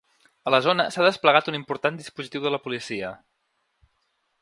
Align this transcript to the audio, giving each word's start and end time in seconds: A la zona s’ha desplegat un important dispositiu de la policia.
A 0.47 0.53
la 0.53 0.59
zona 0.67 0.85
s’ha 0.95 1.05
desplegat 1.09 1.51
un 1.53 1.59
important 1.59 2.01
dispositiu 2.01 2.43
de 2.47 2.53
la 2.57 2.61
policia. 2.65 3.13